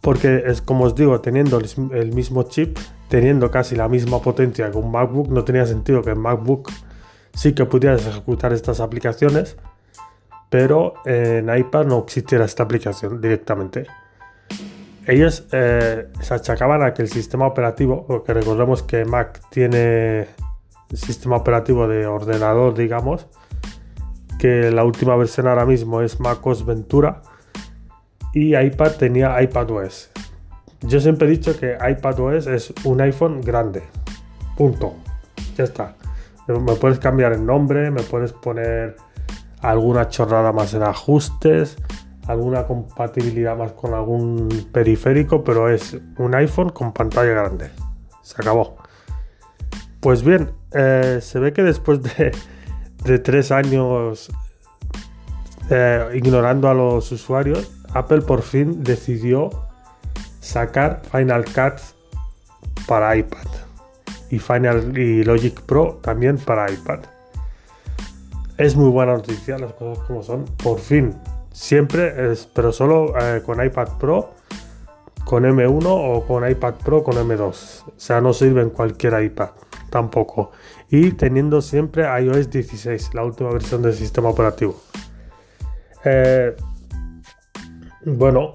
porque 0.00 0.44
es 0.46 0.62
como 0.62 0.84
os 0.84 0.94
digo, 0.94 1.20
teniendo 1.20 1.60
el 1.92 2.12
mismo 2.12 2.44
chip, 2.44 2.78
teniendo 3.08 3.50
casi 3.50 3.76
la 3.76 3.88
misma 3.88 4.20
potencia 4.22 4.70
que 4.70 4.78
un 4.78 4.90
MacBook, 4.90 5.28
no 5.28 5.44
tenía 5.44 5.66
sentido 5.66 6.02
que 6.02 6.10
en 6.10 6.20
MacBook 6.20 6.70
sí 7.34 7.54
que 7.54 7.66
pudieras 7.66 8.06
ejecutar 8.06 8.52
estas 8.52 8.80
aplicaciones, 8.80 9.56
pero 10.48 10.94
en 11.04 11.54
iPad 11.54 11.86
no 11.86 11.98
existiera 11.98 12.44
esta 12.44 12.62
aplicación 12.62 13.20
directamente. 13.20 13.86
Ellos 15.06 15.46
eh, 15.52 16.08
se 16.20 16.34
achacaban 16.34 16.82
a 16.82 16.94
que 16.94 17.02
el 17.02 17.08
sistema 17.08 17.46
operativo, 17.46 18.06
porque 18.06 18.32
recordemos 18.32 18.82
que 18.82 19.04
Mac 19.04 19.40
tiene 19.50 20.20
el 20.90 20.96
sistema 20.96 21.36
operativo 21.36 21.88
de 21.88 22.06
ordenador, 22.06 22.74
digamos, 22.74 23.26
que 24.38 24.70
la 24.70 24.84
última 24.84 25.16
versión 25.16 25.46
ahora 25.46 25.66
mismo 25.66 26.00
es 26.00 26.20
MacOS 26.20 26.64
Ventura 26.64 27.22
y 28.32 28.56
iPad 28.56 28.92
tenía 28.92 29.40
iPadOS. 29.40 30.10
Yo 30.82 31.00
siempre 31.00 31.28
he 31.28 31.30
dicho 31.30 31.58
que 31.58 31.76
iPadOS 31.80 32.46
es 32.46 32.72
un 32.84 33.00
iPhone 33.00 33.40
grande. 33.40 33.82
Punto. 34.56 34.94
Ya 35.56 35.64
está. 35.64 35.96
Me 36.48 36.74
puedes 36.74 36.98
cambiar 36.98 37.32
el 37.32 37.44
nombre, 37.44 37.90
me 37.90 38.02
puedes 38.02 38.32
poner 38.32 38.96
alguna 39.60 40.08
chorrada 40.08 40.52
más 40.52 40.74
en 40.74 40.82
ajustes, 40.82 41.76
alguna 42.26 42.66
compatibilidad 42.66 43.56
más 43.56 43.72
con 43.72 43.94
algún 43.94 44.48
periférico, 44.72 45.44
pero 45.44 45.68
es 45.68 45.98
un 46.18 46.34
iPhone 46.34 46.70
con 46.70 46.92
pantalla 46.92 47.30
grande. 47.30 47.70
Se 48.22 48.40
acabó. 48.40 48.76
Pues 50.00 50.22
bien, 50.22 50.50
eh, 50.72 51.18
se 51.20 51.38
ve 51.38 51.52
que 51.52 51.62
después 51.62 52.00
de, 52.02 53.18
tres 53.18 53.50
años 53.50 54.30
eh, 55.68 56.08
ignorando 56.14 56.68
a 56.68 56.74
los 56.74 57.12
usuarios, 57.12 57.70
Apple 57.94 58.22
por 58.22 58.42
fin 58.42 58.82
decidió 58.82 59.50
sacar 60.40 61.02
Final 61.10 61.44
Cut 61.44 61.80
para 62.86 63.16
iPad 63.16 63.46
y 64.30 64.38
Final 64.38 64.96
y 64.96 65.24
Logic 65.24 65.60
Pro 65.62 65.98
también 66.02 66.38
para 66.38 66.70
iPad. 66.70 67.00
Es 68.56 68.76
muy 68.76 68.90
buena 68.90 69.14
noticia, 69.14 69.58
las 69.58 69.72
cosas 69.72 70.04
como 70.06 70.22
son. 70.22 70.44
Por 70.62 70.78
fin, 70.78 71.14
siempre, 71.52 72.32
es, 72.32 72.46
pero 72.46 72.72
solo 72.72 73.14
eh, 73.18 73.42
con 73.44 73.64
iPad 73.64 73.88
Pro, 73.98 74.34
con 75.24 75.44
M1 75.44 75.84
o 75.86 76.26
con 76.26 76.48
iPad 76.48 76.74
Pro 76.84 77.02
con 77.02 77.14
M2. 77.16 77.48
O 77.86 77.92
sea, 77.96 78.20
no 78.20 78.32
sirve 78.32 78.62
en 78.62 78.70
cualquier 78.70 79.22
iPad 79.22 79.50
tampoco. 79.90 80.52
Y 80.88 81.12
teniendo 81.12 81.60
siempre 81.60 82.04
iOS 82.22 82.50
16, 82.50 83.14
la 83.14 83.24
última 83.24 83.50
versión 83.50 83.82
del 83.82 83.94
sistema 83.94 84.28
operativo. 84.28 84.80
Eh, 86.04 86.56
bueno, 88.04 88.54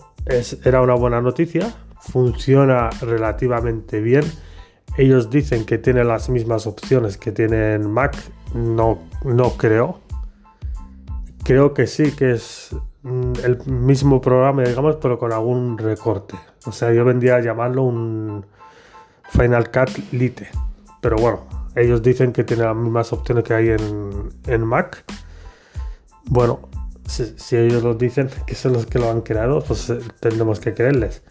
era 0.64 0.82
una 0.82 0.96
buena 0.96 1.22
noticia, 1.22 1.74
funciona 2.00 2.90
relativamente 3.02 4.00
bien. 4.02 4.24
Ellos 4.98 5.30
dicen 5.30 5.66
que 5.66 5.78
tiene 5.78 6.04
las 6.04 6.30
mismas 6.30 6.68
opciones 6.68 7.18
que 7.18 7.32
tienen 7.32 7.92
Mac, 7.92 8.16
no, 8.54 9.00
no 9.24 9.52
creo. 9.52 10.00
Creo 11.44 11.74
que 11.74 11.86
sí, 11.86 12.12
que 12.12 12.32
es 12.32 12.76
mm, 13.04 13.34
el 13.44 13.66
mismo 13.68 14.22
programa, 14.22 14.64
digamos, 14.64 14.98
pero 15.02 15.20
con 15.20 15.32
algún 15.32 15.78
recorte. 15.78 16.36
O 16.66 16.72
sea, 16.72 16.92
yo 16.94 17.06
vendría 17.06 17.36
a 17.36 17.42
llamarlo 17.42 17.84
un 17.84 18.46
Final 19.30 19.70
Cut 19.70 20.12
Lite. 20.12 20.50
Pero 21.02 21.18
bueno, 21.18 21.42
ellos 21.76 22.02
dicen 22.02 22.32
que 22.32 22.44
tiene 22.44 22.64
las 22.64 22.76
mismas 22.76 23.14
opciones 23.14 23.44
que 23.44 23.54
hay 23.54 23.70
en, 23.70 24.32
en 24.48 24.66
Mac. 24.66 25.04
Bueno, 26.26 26.62
si, 27.08 27.56
ellos 27.56 27.84
lo 27.84 27.94
dicen, 27.94 28.30
que 28.46 28.56
son 28.56 28.74
los 28.74 28.86
que 28.86 29.00
lo 29.00 29.10
han 29.10 29.22
creado, 29.22 29.62
pues 29.62 29.90
eh, 29.90 30.00
tendremos 30.20 30.60
que 30.60 30.74
creerles. 30.74 31.24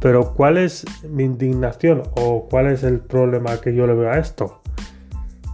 Pero 0.00 0.32
¿cuál 0.34 0.58
es 0.58 0.84
mi 1.02 1.24
indignación 1.24 2.02
o 2.16 2.48
cuál 2.48 2.68
es 2.68 2.82
el 2.82 3.00
problema 3.00 3.60
que 3.60 3.74
yo 3.74 3.86
le 3.86 3.94
veo 3.94 4.10
a 4.10 4.18
esto? 4.18 4.62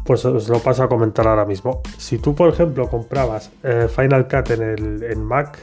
Pues 0.05 0.25
os 0.25 0.49
lo 0.49 0.61
paso 0.61 0.85
a 0.85 0.89
comentar 0.89 1.27
ahora 1.27 1.45
mismo. 1.45 1.83
Si 1.99 2.19
tú, 2.19 2.35
por 2.35 2.49
ejemplo, 2.49 2.89
comprabas 2.89 3.51
eh, 3.65 3.89
Final 3.89 4.29
Cut 4.29 4.51
en, 4.51 4.63
el, 4.63 5.03
en 5.03 5.25
Mac, 5.25 5.59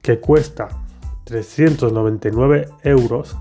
que 0.00 0.20
cuesta 0.20 0.68
399 1.24 2.68
euros, 2.84 3.36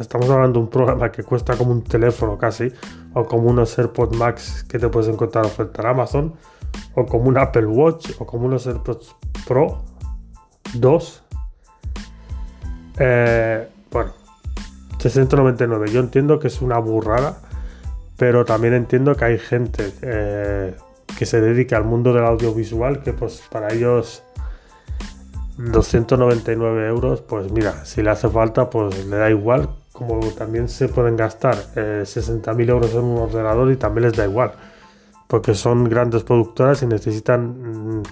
estamos 0.00 0.28
hablando 0.30 0.58
de 0.58 0.64
un 0.64 0.70
programa 0.70 1.12
que 1.12 1.22
cuesta 1.22 1.56
como 1.56 1.72
un 1.72 1.84
teléfono 1.84 2.38
casi, 2.38 2.72
o 3.14 3.24
como 3.24 3.48
unos 3.48 3.78
AirPods 3.78 4.16
Max 4.16 4.64
que 4.68 4.78
te 4.78 4.88
puedes 4.88 5.08
encontrar 5.08 5.46
oferta 5.46 5.82
en 5.82 5.88
Amazon, 5.88 6.34
o 6.94 7.06
como 7.06 7.28
un 7.28 7.38
Apple 7.38 7.66
Watch 7.66 8.12
o 8.18 8.26
como 8.26 8.46
unos 8.46 8.66
AirPods 8.66 9.14
Pro 9.46 9.82
2. 10.74 11.22
Eh, 12.98 13.68
bueno, 13.90 14.12
699. 14.98 15.90
Yo 15.90 16.00
entiendo 16.00 16.38
que 16.38 16.48
es 16.48 16.60
una 16.60 16.78
burrada, 16.78 17.38
pero 18.16 18.44
también 18.44 18.74
entiendo 18.74 19.14
que 19.16 19.24
hay 19.24 19.38
gente 19.38 19.92
eh, 20.02 20.74
que 21.18 21.26
se 21.26 21.40
dedica 21.40 21.76
al 21.76 21.84
mundo 21.84 22.12
del 22.12 22.24
audiovisual 22.24 23.02
que 23.02 23.12
pues 23.12 23.42
para 23.50 23.72
ellos 23.72 24.22
299 25.56 26.88
euros, 26.88 27.20
pues 27.22 27.50
mira, 27.50 27.84
si 27.84 28.02
le 28.02 28.10
hace 28.10 28.28
falta, 28.28 28.70
pues 28.70 29.06
le 29.06 29.16
da 29.16 29.30
igual. 29.30 29.68
Como 30.00 30.18
también 30.30 30.66
se 30.66 30.88
pueden 30.88 31.14
gastar 31.14 31.58
eh, 31.76 32.04
60.000 32.06 32.70
euros 32.70 32.94
en 32.94 33.04
un 33.04 33.18
ordenador 33.18 33.70
y 33.70 33.76
también 33.76 34.06
les 34.06 34.16
da 34.16 34.24
igual. 34.24 34.52
Porque 35.26 35.54
son 35.54 35.84
grandes 35.84 36.22
productoras 36.22 36.82
y 36.82 36.86
necesitan 36.86 37.98
mm, 37.98 38.02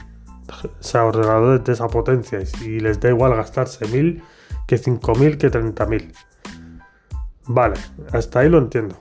ordenadores 0.96 1.64
de 1.64 1.72
esa 1.72 1.88
potencia. 1.88 2.40
Y 2.62 2.80
les 2.80 3.00
da 3.00 3.08
igual 3.08 3.34
gastarse 3.34 3.86
1.000 3.86 4.22
que 4.66 4.76
5.000 4.76 5.38
que 5.38 5.50
30.000. 5.50 6.12
Vale, 7.46 7.76
hasta 8.12 8.40
ahí 8.40 8.50
lo 8.50 8.58
entiendo. 8.58 8.96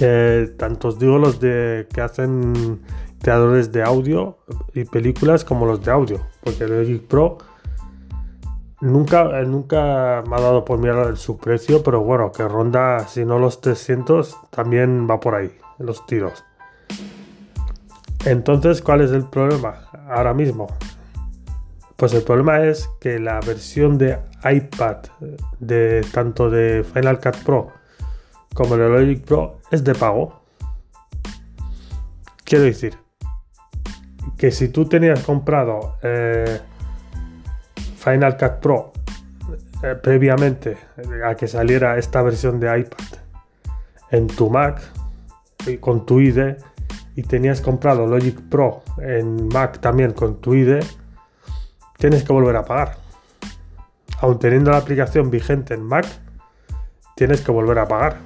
Eh, 0.00 0.52
tanto 0.58 0.88
os 0.88 0.98
digo 0.98 1.18
los 1.18 1.38
de 1.38 1.86
que 1.94 2.00
hacen 2.00 2.80
creadores 3.22 3.70
de 3.70 3.84
audio 3.84 4.38
y 4.74 4.82
películas 4.82 5.44
como 5.44 5.64
los 5.64 5.80
de 5.84 5.92
audio, 5.92 6.26
porque 6.42 6.64
el 6.64 6.76
Logic 6.76 7.06
Pro 7.06 7.38
nunca, 8.80 9.40
eh, 9.40 9.46
nunca 9.46 10.22
me 10.28 10.36
ha 10.36 10.40
dado 10.40 10.64
por 10.64 10.78
mirar 10.78 11.16
su 11.16 11.38
precio, 11.38 11.82
pero 11.82 12.02
bueno, 12.02 12.32
que 12.32 12.46
ronda, 12.46 13.06
si 13.08 13.24
no 13.24 13.38
los 13.38 13.60
300, 13.60 14.36
también 14.50 15.08
va 15.08 15.20
por 15.20 15.34
ahí, 15.34 15.56
los 15.78 16.06
tiros. 16.06 16.44
Entonces, 18.24 18.82
¿cuál 18.82 19.02
es 19.02 19.12
el 19.12 19.24
problema 19.24 19.88
ahora 20.08 20.34
mismo? 20.34 20.66
Pues 21.96 22.12
el 22.12 22.22
problema 22.22 22.64
es 22.64 22.90
que 23.00 23.18
la 23.18 23.40
versión 23.40 23.96
de 23.96 24.18
iPad 24.44 24.96
de 25.60 26.04
tanto 26.12 26.50
de 26.50 26.84
Final 26.84 27.20
Cut 27.20 27.36
Pro 27.44 27.68
como 28.52 28.74
el 28.74 28.92
Logic 28.92 29.24
Pro 29.24 29.60
es 29.70 29.84
de 29.84 29.94
pago. 29.94 30.40
Quiero 32.44 32.64
decir 32.64 32.96
que 34.36 34.50
si 34.50 34.68
tú 34.68 34.86
tenías 34.86 35.22
comprado 35.22 35.96
eh, 36.02 36.60
Final 38.06 38.36
Cut 38.36 38.60
Pro 38.60 38.92
eh, 39.82 39.96
previamente 40.00 40.78
a 41.26 41.34
que 41.34 41.48
saliera 41.48 41.98
esta 41.98 42.22
versión 42.22 42.60
de 42.60 42.78
iPad 42.78 43.04
en 44.12 44.28
tu 44.28 44.48
Mac 44.48 44.80
con 45.80 46.06
tu 46.06 46.20
ID 46.20 46.54
y 47.16 47.22
tenías 47.22 47.60
comprado 47.60 48.06
Logic 48.06 48.38
Pro 48.48 48.82
en 48.98 49.48
Mac 49.48 49.80
también 49.80 50.12
con 50.12 50.40
tu 50.40 50.54
ID, 50.54 50.84
tienes 51.98 52.22
que 52.22 52.32
volver 52.32 52.54
a 52.56 52.64
pagar. 52.64 52.98
Aun 54.20 54.38
teniendo 54.38 54.70
la 54.70 54.76
aplicación 54.76 55.30
vigente 55.30 55.74
en 55.74 55.82
Mac, 55.82 56.06
tienes 57.16 57.40
que 57.40 57.50
volver 57.50 57.78
a 57.78 57.88
pagar 57.88 58.18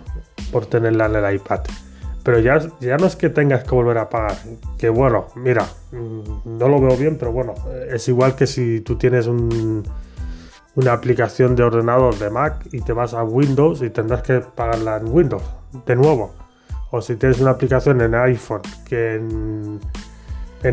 por 0.52 0.66
tenerla 0.66 1.06
en 1.06 1.16
el 1.16 1.34
iPad. 1.36 1.60
Pero 2.22 2.38
ya, 2.38 2.58
ya 2.80 2.96
no 2.96 3.06
es 3.06 3.16
que 3.16 3.30
tengas 3.30 3.64
que 3.64 3.74
volver 3.74 3.98
a 3.98 4.08
pagar. 4.08 4.36
Que 4.78 4.88
bueno, 4.88 5.26
mira, 5.36 5.66
mm, 5.92 6.58
no 6.58 6.68
lo 6.68 6.80
veo 6.80 6.96
bien, 6.96 7.16
pero 7.18 7.32
bueno, 7.32 7.54
es 7.88 8.06
igual 8.08 8.34
que 8.34 8.46
si 8.46 8.80
tú 8.80 8.96
tienes 8.96 9.26
una 9.26 10.92
aplicación 10.92 11.56
de 11.56 11.62
ordenador 11.62 12.18
de 12.18 12.30
Mac 12.30 12.66
y 12.72 12.82
te 12.82 12.92
vas 12.92 13.14
a 13.14 13.24
Windows 13.24 13.82
y 13.82 13.90
tendrás 13.90 14.22
que 14.22 14.40
pagarla 14.40 14.98
en 14.98 15.08
Windows 15.08 15.42
de 15.86 15.96
nuevo. 15.96 16.34
O 16.90 17.00
si 17.00 17.16
tienes 17.16 17.40
una 17.40 17.52
aplicación 17.52 18.00
en 18.00 18.14
iPhone 18.14 18.62
que 18.84 19.14
en, 19.14 19.80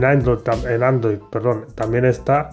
Android, 0.03 0.39
en 0.67 0.83
Android 0.83 1.19
perdón, 1.31 1.67
también 1.75 2.05
está, 2.05 2.49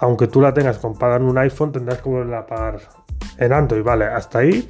aunque 0.00 0.26
tú 0.26 0.40
la 0.40 0.52
tengas 0.52 0.78
comprada 0.78 1.16
en 1.16 1.22
un 1.22 1.38
iPhone, 1.38 1.72
tendrás 1.72 2.02
que 2.02 2.08
volver 2.08 2.34
a 2.34 2.46
pagar 2.46 2.80
en 3.38 3.52
Android. 3.52 3.82
Vale, 3.82 4.06
hasta 4.06 4.40
ahí 4.40 4.68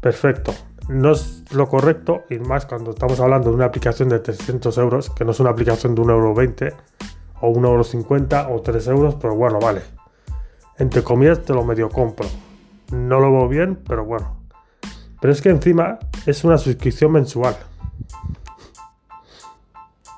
perfecto. 0.00 0.54
No 0.90 1.12
es 1.12 1.44
lo 1.52 1.68
correcto, 1.68 2.24
y 2.30 2.40
más 2.40 2.66
cuando 2.66 2.90
estamos 2.90 3.20
hablando 3.20 3.50
de 3.50 3.54
una 3.54 3.66
aplicación 3.66 4.08
de 4.08 4.18
300 4.18 4.76
euros, 4.78 5.10
que 5.10 5.24
no 5.24 5.30
es 5.30 5.38
una 5.38 5.50
aplicación 5.50 5.94
de 5.94 6.02
1,20 6.02 6.62
euro, 6.64 6.76
o 7.40 7.52
1,50 7.52 8.42
euro 8.42 8.56
o 8.56 8.60
3 8.60 8.88
euros, 8.88 9.14
pero 9.14 9.36
bueno, 9.36 9.60
vale. 9.60 9.82
Entre 10.78 11.04
comillas 11.04 11.42
te 11.42 11.52
lo 11.52 11.64
medio 11.64 11.90
compro. 11.90 12.26
No 12.90 13.20
lo 13.20 13.30
veo 13.30 13.46
bien, 13.46 13.78
pero 13.86 14.04
bueno. 14.04 14.36
Pero 15.20 15.32
es 15.32 15.40
que 15.40 15.50
encima 15.50 16.00
es 16.26 16.42
una 16.42 16.58
suscripción 16.58 17.12
mensual. 17.12 17.56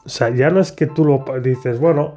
O 0.07 0.09
sea, 0.09 0.31
ya 0.31 0.49
no 0.49 0.59
es 0.59 0.73
que 0.73 0.87
tú 0.87 1.05
lo 1.05 1.23
dices, 1.41 1.81
bueno, 1.81 2.17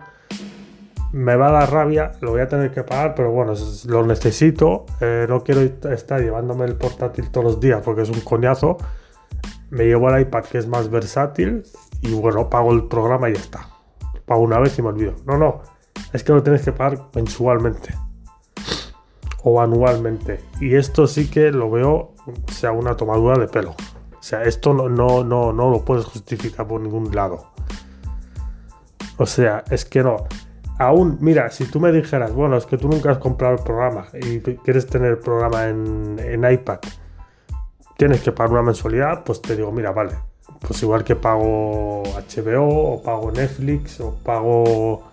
me 1.15 1.37
va 1.37 1.47
a 1.47 1.51
dar 1.51 1.71
rabia, 1.71 2.11
lo 2.19 2.31
voy 2.31 2.41
a 2.41 2.49
tener 2.49 2.71
que 2.71 2.83
pagar, 2.83 3.15
pero 3.15 3.31
bueno, 3.31 3.53
lo 3.87 4.05
necesito. 4.05 4.85
Eh, 4.99 5.25
no 5.29 5.45
quiero 5.45 5.61
estar 5.61 6.19
llevándome 6.19 6.65
el 6.65 6.75
portátil 6.75 7.31
todos 7.31 7.45
los 7.45 7.59
días 7.61 7.81
porque 7.85 8.01
es 8.01 8.09
un 8.09 8.19
coñazo. 8.19 8.75
Me 9.69 9.85
llevo 9.85 10.09
el 10.09 10.23
iPad 10.23 10.43
que 10.43 10.57
es 10.57 10.67
más 10.67 10.89
versátil 10.89 11.63
y 12.01 12.13
bueno, 12.15 12.49
pago 12.49 12.73
el 12.73 12.89
programa 12.89 13.29
y 13.29 13.33
ya 13.35 13.39
está. 13.39 13.69
Pago 14.25 14.41
una 14.41 14.59
vez 14.59 14.77
y 14.77 14.81
me 14.81 14.89
olvido. 14.89 15.13
No, 15.25 15.37
no, 15.37 15.61
es 16.11 16.21
que 16.21 16.33
lo 16.33 16.43
tienes 16.43 16.63
que 16.63 16.73
pagar 16.73 17.05
mensualmente 17.15 17.95
o 19.41 19.61
anualmente. 19.61 20.41
Y 20.59 20.75
esto 20.75 21.07
sí 21.07 21.29
que 21.29 21.49
lo 21.49 21.71
veo, 21.71 22.13
sea, 22.51 22.73
una 22.73 22.97
tomadura 22.97 23.39
de 23.39 23.47
pelo. 23.47 23.71
O 23.71 24.21
sea, 24.21 24.43
esto 24.43 24.73
no, 24.73 24.89
no, 24.89 25.23
no, 25.23 25.53
no 25.53 25.69
lo 25.69 25.85
puedes 25.85 26.03
justificar 26.03 26.67
por 26.67 26.81
ningún 26.81 27.15
lado. 27.15 27.51
O 29.15 29.25
sea, 29.25 29.63
es 29.69 29.85
que 29.85 30.03
no 30.03 30.27
aún, 30.77 31.17
mira, 31.21 31.49
si 31.49 31.65
tú 31.65 31.79
me 31.79 31.91
dijeras, 31.91 32.33
bueno, 32.33 32.57
es 32.57 32.65
que 32.65 32.77
tú 32.77 32.87
nunca 32.87 33.11
has 33.11 33.17
comprado 33.17 33.55
el 33.55 33.63
programa 33.63 34.07
y 34.13 34.39
quieres 34.39 34.87
tener 34.87 35.11
el 35.11 35.17
programa 35.17 35.67
en, 35.67 36.51
iPad, 36.51 36.79
tienes 37.97 38.21
que 38.21 38.31
pagar 38.31 38.53
una 38.53 38.61
mensualidad, 38.63 39.23
pues 39.23 39.41
te 39.41 39.55
digo, 39.55 39.71
mira, 39.71 39.91
vale, 39.91 40.13
pues 40.59 40.81
igual 40.83 41.03
que 41.03 41.15
pago 41.15 42.03
HBO 42.03 42.93
o 42.93 43.03
pago 43.03 43.31
Netflix 43.31 43.99
o 44.01 44.15
pago, 44.23 45.03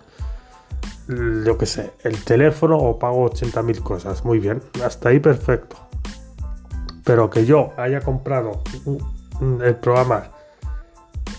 yo 1.08 1.58
qué 1.58 1.66
sé, 1.66 1.92
el 2.02 2.22
teléfono 2.24 2.76
o 2.76 2.98
pago 2.98 3.30
80.000 3.30 3.82
cosas, 3.82 4.24
muy 4.24 4.38
bien, 4.38 4.62
hasta 4.84 5.10
ahí 5.10 5.20
perfecto. 5.20 5.76
Pero 7.04 7.30
que 7.30 7.44
yo 7.44 7.72
haya 7.76 8.00
comprado 8.00 8.62
el 9.60 9.74
programa 9.76 10.30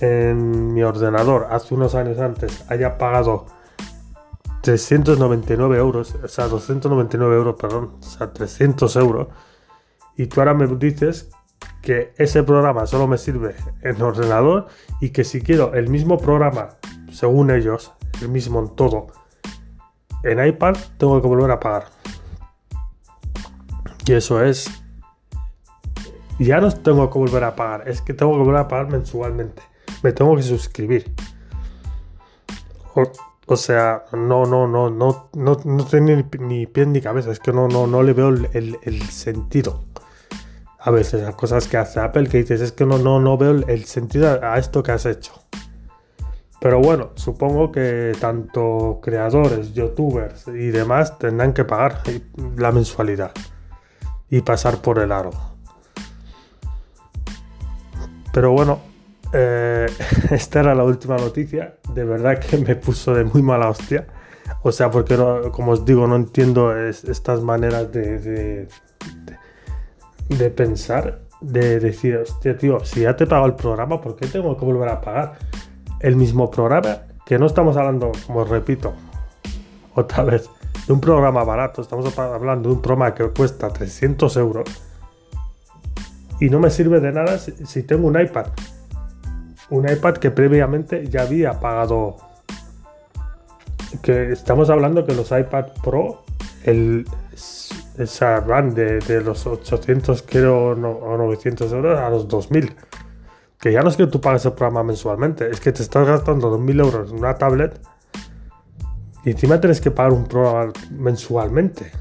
en 0.02 0.74
mi 0.74 0.84
ordenador 0.84 1.48
hace 1.50 1.74
unos 1.74 1.96
años 1.96 2.20
antes, 2.20 2.66
haya 2.70 2.98
pagado 2.98 3.46
399 4.64 5.78
euros, 5.78 6.16
o 6.24 6.28
sea, 6.30 6.48
299 6.48 7.36
euros, 7.36 7.56
perdón, 7.60 7.98
o 8.00 8.02
sea, 8.02 8.32
300 8.32 8.96
euros. 8.96 9.28
Y 10.16 10.28
tú 10.28 10.40
ahora 10.40 10.54
me 10.54 10.68
dices 10.68 11.30
que 11.82 12.14
ese 12.18 12.44
programa 12.44 12.88
solo 12.88 13.06
me 13.06 13.18
sirve 13.18 13.56
en 13.82 14.02
ordenador 14.02 14.68
y 15.02 15.10
que 15.10 15.26
si 15.26 15.42
quiero 15.42 15.74
el 15.74 15.90
mismo 15.90 16.18
programa, 16.18 16.70
según 17.12 17.52
ellos, 17.52 17.92
el 18.22 18.30
mismo 18.30 18.62
en 18.62 18.74
todo, 18.74 19.08
en 20.24 20.46
iPad, 20.46 20.78
tengo 20.98 21.22
que 21.22 21.28
volver 21.28 21.52
a 21.52 21.60
pagar. 21.60 21.88
Y 24.08 24.14
eso 24.14 24.42
es... 24.42 24.72
Ya 26.40 26.62
no 26.62 26.72
tengo 26.72 27.10
que 27.10 27.20
volver 27.20 27.44
a 27.44 27.54
pagar, 27.54 27.90
es 27.90 28.02
que 28.02 28.14
tengo 28.14 28.32
que 28.32 28.40
volver 28.40 28.56
a 28.56 28.68
pagar 28.70 28.90
mensualmente. 28.90 29.62
Me 30.02 30.14
tengo 30.14 30.38
que 30.38 30.44
suscribir. 30.44 31.14
Sea, 33.58 34.06
no, 34.14 34.46
no, 34.46 34.68
no, 34.68 34.90
no, 34.90 35.30
no, 35.34 35.58
no 35.64 35.86
tiene 35.86 36.26
ni, 36.40 36.66
pie 36.66 36.86
ni 36.86 37.02
cabeza. 37.02 37.32
Es 37.32 37.40
que 37.40 37.52
no, 37.52 37.68
no, 37.68 37.88
no 37.88 38.04
le 38.04 38.14
veo 38.14 38.30
el, 38.30 39.02
sentido. 39.10 39.84
A 40.80 40.92
veces 40.92 41.24
las 41.24 41.36
cosas 41.36 41.68
que 41.68 41.78
hace 41.78 42.00
Apple 42.00 42.28
que 42.28 42.40
dices, 42.40 42.62
es 42.62 42.72
que 42.72 42.86
no, 42.86 42.98
no, 42.98 43.20
no 43.20 43.38
veo 43.38 43.52
el, 43.52 43.86
sentido 43.86 44.40
a 44.44 44.58
esto 44.58 44.84
que 44.84 44.92
has 44.92 45.06
hecho. 45.06 45.34
Pero 46.60 46.80
bueno, 46.80 47.12
supongo 47.16 47.72
que 47.72 48.14
tanto 48.22 49.00
creadores, 49.02 49.74
youtubers 49.74 50.48
y 50.48 50.70
demás 50.70 51.20
tendrán 51.20 51.52
que 51.52 51.66
pagar 51.66 52.02
la 52.56 52.72
mensualidad 52.72 53.34
y 54.30 54.40
pasar 54.42 54.82
por 54.82 55.00
el 55.00 55.12
aro. 55.12 55.32
Pero 58.32 58.52
bueno, 58.54 58.80
eh, 59.34 59.88
esta 60.30 60.60
era 60.60 60.76
la 60.76 60.84
última 60.84 61.18
noticia. 61.18 61.76
De 61.94 62.04
verdad 62.04 62.40
que 62.40 62.58
me 62.58 62.76
puso 62.76 63.14
de 63.14 63.24
muy 63.24 63.42
mala 63.42 63.70
hostia. 63.70 64.06
O 64.62 64.72
sea, 64.72 64.92
porque 64.92 65.18
como 65.52 65.72
os 65.72 65.86
digo, 65.86 66.08
no 66.08 66.16
entiendo 66.16 66.78
estas 66.78 67.42
maneras 67.42 67.92
de, 67.92 68.68
de, 70.30 70.50
pensar. 70.52 71.22
De 71.42 71.80
decir, 71.80 72.18
hostia, 72.18 72.58
tío, 72.58 72.86
si 72.86 73.02
ya 73.02 73.16
te 73.16 73.26
pago 73.28 73.46
el 73.46 73.56
programa, 73.56 74.00
¿por 74.00 74.16
qué 74.16 74.28
tengo 74.28 74.56
que 74.56 74.64
volver 74.64 74.88
a 74.90 75.02
pagar 75.02 75.34
el 76.00 76.16
mismo 76.16 76.50
programa? 76.50 77.00
Que 77.26 77.38
no 77.38 77.48
estamos 77.48 77.76
hablando, 77.76 78.12
como 78.26 78.46
repito, 78.46 78.94
otra 79.96 80.24
vez, 80.24 80.50
de 80.88 80.94
un 80.94 81.02
programa 81.02 81.44
barato. 81.44 81.82
Estamos 81.82 82.18
hablando 82.18 82.70
de 82.70 82.76
un 82.76 82.82
programa 82.82 83.14
que 83.14 83.28
cuesta 83.30 83.70
300 83.70 84.38
euros. 84.38 84.70
Y 86.40 86.50
no 86.50 86.60
me 86.60 86.70
sirve 86.70 87.00
de 87.00 87.12
nada 87.12 87.38
si 87.38 87.84
tengo 87.84 88.08
un 88.08 88.20
iPad 88.20 88.48
un 89.74 89.90
iPad 89.90 90.18
que 90.18 90.30
previamente 90.30 91.08
ya 91.10 91.24
había 91.24 91.60
pagado. 91.60 92.18
Que 94.02 94.32
estamos 94.32 94.70
hablando 94.70 95.06
que 95.06 95.14
los 95.16 95.32
iPad 95.32 95.68
Pro, 95.84 96.24
el, 96.64 97.06
esa 97.98 98.40
van 98.42 98.74
de, 98.76 99.22
los 99.24 99.46
800 99.46 100.24
creo, 100.24 100.72
o 100.72 101.18
900 101.18 101.72
euros 101.74 102.00
a 102.00 102.10
los 102.10 102.28
2000. 102.28 102.76
Que 103.60 103.72
ya 103.72 103.82
no 103.82 103.90
es 103.90 103.98
que 103.98 104.06
tú 104.08 104.22
pagues 104.22 104.46
el 104.46 104.54
programa 104.54 104.84
mensualmente, 104.84 105.50
es 105.50 105.60
que 105.60 105.72
te 105.72 105.82
estás 105.82 106.08
gastando 106.08 106.50
2000 106.50 106.80
euros 106.80 107.12
en 107.12 107.20
una 107.20 107.38
tablet 107.38 107.80
Y 109.24 109.32
encima 109.32 109.60
tenéis 109.60 109.82
que 109.82 109.90
pagar 109.90 110.14
un 110.14 110.26
programa 110.26 110.72
mensualmente. 110.92 111.92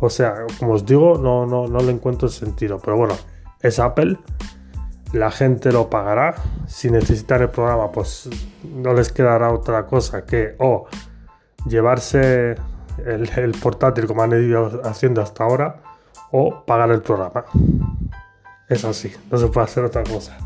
O 0.00 0.10
sea, 0.10 0.44
como 0.58 0.74
os 0.74 0.84
digo, 0.84 1.18
no, 1.18 1.46
no, 1.46 1.66
no 1.66 1.78
le 1.80 1.90
encuentro 1.90 2.28
sentido. 2.28 2.78
Pero 2.78 2.96
bueno, 2.96 3.14
es 3.60 3.78
Apple. 3.80 4.18
La 5.12 5.30
gente 5.30 5.72
lo 5.72 5.88
pagará. 5.88 6.34
Si 6.66 6.90
necesitan 6.90 7.42
el 7.42 7.50
programa, 7.50 7.90
pues 7.92 8.28
no 8.64 8.92
les 8.92 9.12
quedará 9.12 9.52
otra 9.52 9.86
cosa 9.86 10.24
que 10.24 10.54
o 10.58 10.86
llevarse 11.66 12.56
el, 13.04 13.52
portátil 13.60 14.06
como 14.06 14.22
han 14.22 14.32
ido 14.32 14.80
haciendo 14.84 15.22
hasta 15.22 15.44
ahora 15.44 15.82
o 16.32 16.64
pagar 16.64 16.90
el 16.90 17.02
programa. 17.02 17.44
Es 18.68 18.84
así, 18.84 19.12
no 19.30 19.38
se 19.38 19.46
puede 19.48 19.64
hacer 19.64 19.84
otra 19.84 20.02
cosa. 20.02 20.36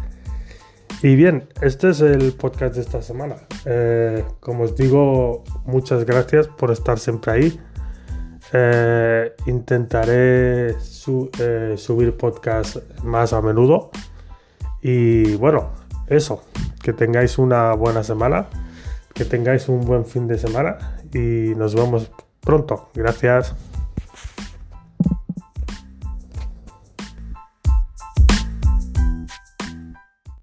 Y 1.02 1.16
bien, 1.16 1.48
este 1.62 1.90
es 1.90 2.02
el 2.02 2.32
podcast 2.34 2.74
de 2.74 2.82
esta 2.82 3.00
semana. 3.00 3.36
Eh, 3.64 4.22
como 4.40 4.64
os 4.64 4.76
digo, 4.76 5.44
muchas 5.64 6.04
gracias 6.04 6.46
por 6.48 6.70
estar 6.70 6.98
siempre 6.98 7.32
ahí. 7.32 7.60
Eh, 8.52 9.32
intentaré 9.46 10.70
eh, 10.70 11.74
subir 11.76 12.16
podcast 12.18 12.76
más 13.02 13.32
a 13.32 13.40
menudo. 13.40 13.90
Y 14.82 15.34
bueno, 15.36 15.70
eso. 16.06 16.44
Que 16.82 16.92
tengáis 16.92 17.38
una 17.38 17.74
buena 17.74 18.02
semana. 18.02 18.46
Que 19.14 19.24
tengáis 19.24 19.68
un 19.68 19.80
buen 19.80 20.04
fin 20.04 20.26
de 20.26 20.38
semana. 20.38 20.98
Y 21.12 21.54
nos 21.56 21.74
vemos 21.74 22.10
pronto. 22.40 22.90
Gracias. 22.94 23.54